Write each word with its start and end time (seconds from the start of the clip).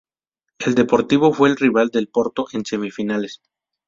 El 0.57 0.73
Deportivo 0.73 1.31
fue 1.31 1.49
el 1.49 1.57
rival 1.57 1.89
del 1.89 2.07
Porto 2.07 2.47
en 2.53 2.65
semifinales. 2.65 3.39